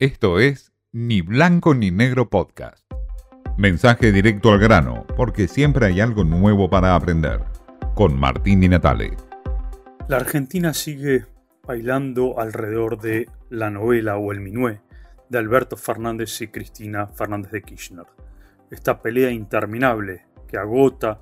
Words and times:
Esto 0.00 0.40
es 0.40 0.72
Ni 0.90 1.20
Blanco 1.20 1.72
ni 1.72 1.92
Negro 1.92 2.28
Podcast. 2.28 2.84
Mensaje 3.56 4.10
directo 4.10 4.50
al 4.50 4.58
grano, 4.58 5.06
porque 5.16 5.46
siempre 5.46 5.86
hay 5.86 6.00
algo 6.00 6.24
nuevo 6.24 6.68
para 6.68 6.96
aprender. 6.96 7.44
Con 7.94 8.18
Martín 8.18 8.58
Di 8.58 8.68
Natale. 8.68 9.16
La 10.08 10.16
Argentina 10.16 10.74
sigue 10.74 11.26
bailando 11.64 12.40
alrededor 12.40 13.00
de 13.00 13.30
la 13.50 13.70
novela 13.70 14.16
o 14.16 14.32
el 14.32 14.40
minué 14.40 14.80
de 15.28 15.38
Alberto 15.38 15.76
Fernández 15.76 16.40
y 16.40 16.48
Cristina 16.48 17.06
Fernández 17.06 17.52
de 17.52 17.62
Kirchner. 17.62 18.06
Esta 18.72 19.00
pelea 19.00 19.30
interminable 19.30 20.26
que 20.48 20.58
agota 20.58 21.20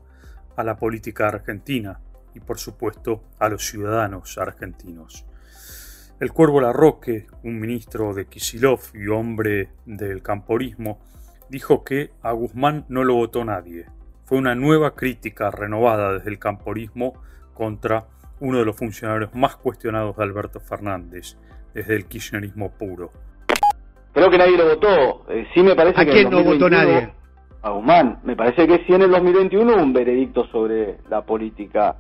a 0.57 0.65
la 0.65 0.79
política 0.79 1.29
argentina 1.29 2.01
y 2.35 2.41
por 2.41 2.59
supuesto 2.59 3.23
a 3.39 3.51
los 3.51 3.67
ciudadanos 3.67 4.39
argentinos. 4.39 5.27
El 6.23 6.33
Cuervo 6.33 6.61
Larroque, 6.61 7.27
un 7.43 7.59
ministro 7.59 8.15
de 8.15 8.27
Kisilov 8.27 8.79
y 8.95 9.09
hombre 9.09 9.71
del 9.87 10.23
camporismo, 10.23 11.01
dijo 11.49 11.83
que 11.83 12.11
a 12.23 12.31
Guzmán 12.31 12.85
no 12.89 13.03
lo 13.03 13.17
votó 13.17 13.45
nadie. 13.45 13.87
Fue 14.23 14.39
una 14.39 14.55
nueva 14.55 14.95
crítica 14.95 15.51
renovada 15.51 16.13
desde 16.13 16.31
el 16.31 16.39
camporismo 16.39 17.15
contra 17.55 18.05
uno 18.39 18.59
de 18.59 18.65
los 18.65 18.77
funcionarios 18.77 19.35
más 19.35 19.57
cuestionados 19.57 20.17
de 20.17 20.23
Alberto 20.23 20.61
Fernández, 20.61 21.37
desde 21.75 21.97
el 21.97 22.07
kirchnerismo 22.07 22.71
puro. 22.71 23.11
Creo 24.13 24.31
que 24.31 24.39
nadie 24.39 24.57
lo 24.57 24.67
votó. 24.67 25.29
Eh, 25.29 25.49
sí 25.53 25.61
me 25.61 25.75
parece 25.75 26.03
¿A 26.03 26.05
que 26.05 26.13
quién 26.13 26.31
no 26.31 26.45
votó 26.45 26.69
2021 26.69 26.71
nadie? 26.71 27.13
A 27.63 27.71
Guzmán. 27.71 28.21
Me 28.23 28.37
parece 28.37 28.69
que 28.69 28.85
sí 28.87 28.95
en 28.95 29.03
el 29.03 29.11
2021 29.11 29.75
un 29.75 29.93
veredicto 29.93 30.47
sobre 30.53 30.99
la 31.11 31.23
política 31.23 31.97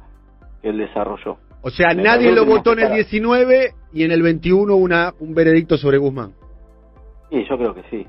que 0.62 0.69
él 0.69 0.79
desarrolló. 0.79 1.39
O 1.62 1.71
sea, 1.71 1.95
nadie 1.95 2.33
lo 2.33 2.45
votó 2.45 2.73
en 2.73 2.80
el 2.80 2.89
no 2.89 2.95
19 2.97 3.75
y 3.93 4.03
en 4.03 4.11
el 4.11 4.23
21 4.23 4.75
una, 4.75 5.15
un 5.20 5.33
veredicto 5.33 5.77
sobre 5.79 5.98
Guzmán. 5.98 6.34
Sí, 7.30 7.45
yo 7.48 7.57
creo 7.57 7.75
que 7.75 7.83
sí. 7.89 8.07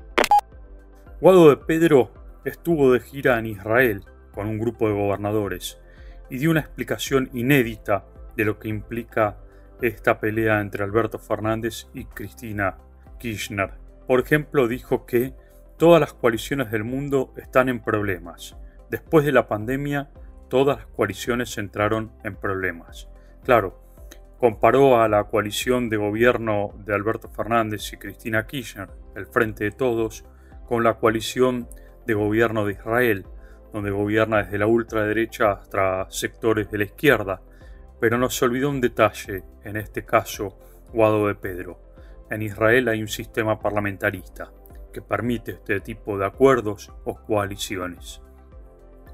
Guado 1.20 1.48
de 1.48 1.56
Pedro 1.56 2.10
estuvo 2.44 2.92
de 2.92 3.00
gira 3.00 3.38
en 3.38 3.46
Israel 3.46 4.02
con 4.32 4.48
un 4.48 4.58
grupo 4.58 4.88
de 4.88 4.94
gobernadores 4.94 5.80
y 6.28 6.38
dio 6.38 6.50
una 6.50 6.60
explicación 6.60 7.30
inédita 7.32 8.04
de 8.36 8.44
lo 8.44 8.58
que 8.58 8.68
implica 8.68 9.36
esta 9.80 10.18
pelea 10.18 10.60
entre 10.60 10.82
Alberto 10.82 11.18
Fernández 11.20 11.86
y 11.94 12.06
Cristina 12.06 12.78
Kirchner. 13.18 13.70
Por 14.06 14.20
ejemplo, 14.20 14.66
dijo 14.66 15.06
que 15.06 15.32
todas 15.78 16.00
las 16.00 16.12
coaliciones 16.12 16.70
del 16.72 16.84
mundo 16.84 17.32
están 17.36 17.68
en 17.68 17.80
problemas. 17.80 18.56
Después 18.90 19.24
de 19.24 19.32
la 19.32 19.46
pandemia, 19.46 20.10
todas 20.48 20.78
las 20.78 20.86
coaliciones 20.86 21.56
entraron 21.56 22.12
en 22.24 22.36
problemas. 22.36 23.08
Claro, 23.44 23.78
comparó 24.38 25.02
a 25.02 25.08
la 25.08 25.24
coalición 25.24 25.90
de 25.90 25.98
gobierno 25.98 26.72
de 26.78 26.94
Alberto 26.94 27.28
Fernández 27.28 27.92
y 27.92 27.98
Cristina 27.98 28.46
Kirchner, 28.46 28.88
el 29.14 29.26
Frente 29.26 29.64
de 29.64 29.70
Todos, 29.70 30.24
con 30.66 30.82
la 30.82 30.94
coalición 30.94 31.68
de 32.06 32.14
gobierno 32.14 32.64
de 32.64 32.72
Israel, 32.72 33.26
donde 33.70 33.90
gobierna 33.90 34.42
desde 34.42 34.56
la 34.56 34.66
ultraderecha 34.66 35.52
hasta 35.52 36.10
sectores 36.10 36.70
de 36.70 36.78
la 36.78 36.84
izquierda, 36.84 37.42
pero 38.00 38.16
no 38.16 38.30
se 38.30 38.46
olvidó 38.46 38.70
un 38.70 38.80
detalle, 38.80 39.42
en 39.62 39.76
este 39.76 40.06
caso, 40.06 40.58
Guado 40.94 41.26
de 41.26 41.34
Pedro. 41.34 41.78
En 42.30 42.40
Israel 42.40 42.88
hay 42.88 43.02
un 43.02 43.08
sistema 43.08 43.58
parlamentarista 43.60 44.52
que 44.90 45.02
permite 45.02 45.52
este 45.52 45.80
tipo 45.80 46.16
de 46.16 46.24
acuerdos 46.24 46.90
o 47.04 47.16
coaliciones. 47.16 48.22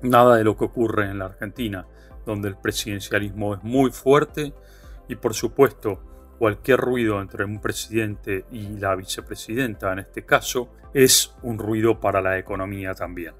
Nada 0.03 0.37
de 0.37 0.45
lo 0.45 0.57
que 0.57 0.67
ocurre 0.67 1.11
en 1.11 1.19
la 1.19 1.27
Argentina, 1.27 1.87
donde 2.25 2.49
el 2.49 2.57
presidencialismo 2.57 3.55
es 3.55 3.63
muy 3.63 3.91
fuerte 3.91 4.53
y 5.09 5.17
por 5.17 5.35
supuesto 5.35 6.01
cualquier 6.39 6.81
ruido 6.81 7.21
entre 7.21 7.45
un 7.45 7.61
presidente 7.61 8.47
y 8.51 8.79
la 8.79 8.95
vicepresidenta 8.97 9.93
en 9.93 9.99
este 9.99 10.25
caso 10.25 10.71
es 10.95 11.35
un 11.43 11.59
ruido 11.59 12.01
para 12.01 12.21
la 12.21 12.39
economía 12.39 12.95
también. 12.95 13.35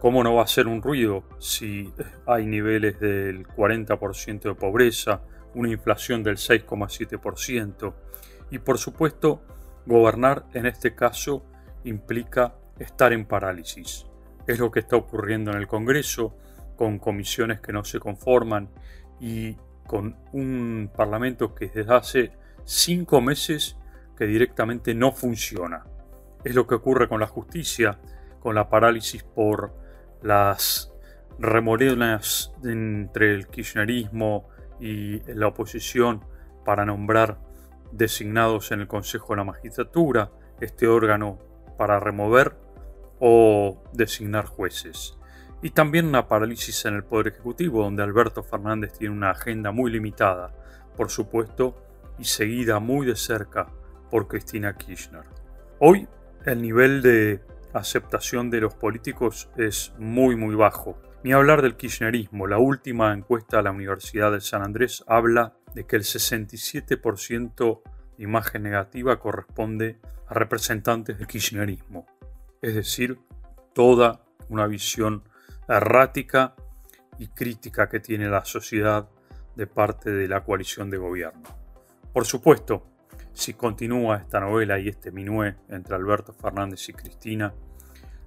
¿Cómo 0.00 0.22
no 0.22 0.34
va 0.34 0.42
a 0.42 0.46
ser 0.46 0.66
un 0.66 0.82
ruido 0.82 1.24
si 1.38 1.92
hay 2.26 2.46
niveles 2.46 3.00
del 3.00 3.46
40% 3.46 4.40
de 4.42 4.54
pobreza, 4.54 5.22
una 5.54 5.70
inflación 5.70 6.22
del 6.22 6.36
6,7% 6.36 7.94
y 8.50 8.58
por 8.58 8.78
supuesto 8.78 9.42
gobernar 9.86 10.44
en 10.52 10.66
este 10.66 10.94
caso 10.94 11.44
implica 11.84 12.54
estar 12.78 13.12
en 13.12 13.26
parálisis? 13.26 14.06
Es 14.46 14.58
lo 14.58 14.70
que 14.70 14.80
está 14.80 14.96
ocurriendo 14.96 15.52
en 15.52 15.58
el 15.58 15.66
Congreso 15.66 16.34
con 16.76 16.98
comisiones 16.98 17.60
que 17.60 17.72
no 17.72 17.84
se 17.84 18.00
conforman 18.00 18.70
y 19.20 19.56
con 19.86 20.16
un 20.32 20.90
Parlamento 20.94 21.54
que 21.54 21.68
desde 21.68 21.94
hace 21.94 22.32
cinco 22.64 23.20
meses 23.20 23.76
que 24.16 24.26
directamente 24.26 24.94
no 24.94 25.12
funciona. 25.12 25.84
Es 26.44 26.54
lo 26.54 26.66
que 26.66 26.74
ocurre 26.74 27.08
con 27.08 27.20
la 27.20 27.26
justicia, 27.26 27.98
con 28.40 28.54
la 28.54 28.68
parálisis 28.68 29.22
por 29.22 29.74
las 30.22 30.92
remorenas 31.38 32.52
entre 32.62 33.34
el 33.34 33.48
kirchnerismo 33.48 34.48
y 34.80 35.20
la 35.32 35.48
oposición 35.48 36.24
para 36.64 36.84
nombrar 36.84 37.38
designados 37.92 38.72
en 38.72 38.80
el 38.80 38.88
Consejo 38.88 39.32
de 39.32 39.38
la 39.38 39.44
Magistratura, 39.44 40.30
este 40.60 40.86
órgano 40.86 41.38
para 41.76 42.00
remover 42.00 42.56
o 43.20 43.82
designar 43.92 44.46
jueces. 44.46 45.16
Y 45.64 45.70
también 45.70 46.04
una 46.04 46.28
parálisis 46.28 46.84
en 46.84 46.92
el 46.92 47.04
Poder 47.04 47.28
Ejecutivo, 47.28 47.84
donde 47.84 48.02
Alberto 48.02 48.42
Fernández 48.42 48.98
tiene 48.98 49.14
una 49.14 49.30
agenda 49.30 49.72
muy 49.72 49.90
limitada, 49.90 50.52
por 50.94 51.08
supuesto, 51.08 51.74
y 52.18 52.24
seguida 52.24 52.80
muy 52.80 53.06
de 53.06 53.16
cerca 53.16 53.68
por 54.10 54.28
Cristina 54.28 54.76
Kirchner. 54.76 55.24
Hoy 55.80 56.06
el 56.44 56.60
nivel 56.60 57.00
de 57.00 57.40
aceptación 57.72 58.50
de 58.50 58.60
los 58.60 58.74
políticos 58.74 59.48
es 59.56 59.94
muy 59.96 60.36
muy 60.36 60.54
bajo. 60.54 61.00
Ni 61.22 61.32
hablar 61.32 61.62
del 61.62 61.76
kirchnerismo. 61.76 62.46
La 62.46 62.58
última 62.58 63.14
encuesta 63.14 63.56
de 63.56 63.62
la 63.62 63.70
Universidad 63.70 64.32
de 64.32 64.42
San 64.42 64.62
Andrés 64.62 65.02
habla 65.06 65.54
de 65.74 65.86
que 65.86 65.96
el 65.96 66.02
67% 66.02 67.82
de 68.18 68.22
imagen 68.22 68.64
negativa 68.64 69.18
corresponde 69.18 69.98
a 70.28 70.34
representantes 70.34 71.16
del 71.16 71.26
kirchnerismo. 71.26 72.04
Es 72.60 72.74
decir, 72.74 73.18
toda 73.72 74.26
una 74.50 74.66
visión 74.66 75.24
errática 75.68 76.54
y 77.18 77.28
crítica 77.28 77.88
que 77.88 78.00
tiene 78.00 78.28
la 78.28 78.44
sociedad 78.44 79.08
de 79.54 79.66
parte 79.66 80.10
de 80.10 80.28
la 80.28 80.44
coalición 80.44 80.90
de 80.90 80.96
gobierno. 80.96 81.42
Por 82.12 82.24
supuesto, 82.26 82.86
si 83.32 83.54
continúa 83.54 84.18
esta 84.18 84.40
novela 84.40 84.78
y 84.78 84.88
este 84.88 85.10
minué 85.10 85.56
entre 85.68 85.96
Alberto 85.96 86.32
Fernández 86.32 86.88
y 86.88 86.92
Cristina, 86.92 87.52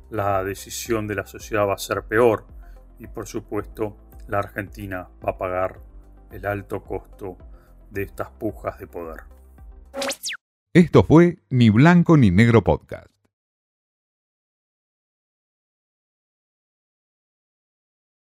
la 0.10 0.44
decisión 0.44 1.08
de 1.08 1.16
la 1.16 1.26
sociedad 1.26 1.68
va 1.68 1.74
a 1.74 1.78
ser 1.78 2.04
peor 2.04 2.46
y 3.00 3.08
por 3.08 3.28
supuesto 3.28 3.98
la 4.28 4.40
Argentina 4.40 5.08
va 5.26 5.32
a 5.32 5.38
pagar 5.38 5.80
el 6.32 6.46
alto 6.46 6.84
costo 6.84 7.38
de 7.90 8.04
estas 8.04 8.30
pujas 8.32 8.80
de 8.80 8.88
poder. 8.88 9.22
Esto 10.74 11.04
fue 11.04 11.40
Ni 11.50 11.70
Blanco 11.70 12.18
ni 12.18 12.30
Negro 12.30 12.64
Podcast. 12.64 13.17